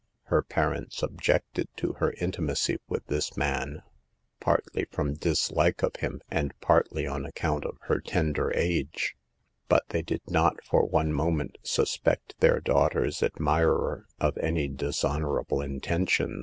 [0.23, 3.83] Her parents objected to her intimacy with this man,
[4.39, 9.15] partly from dislike of him and partly on account of her tender age;
[9.67, 15.61] but they did not for one moment suspect their daugh ter's admirer of any dishonorable
[15.61, 16.39] intentions.